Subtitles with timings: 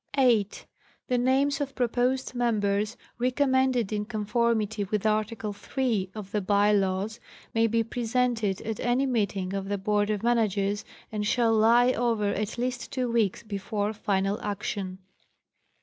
[0.17, 6.71] 8.—The names of proposed members, recommended in con formity with Article III of the By
[6.71, 7.19] Laws,
[7.53, 12.29] may be presented at any meeting of the Board of Managers and shall lie over
[12.29, 14.97] at least two weeks before final action.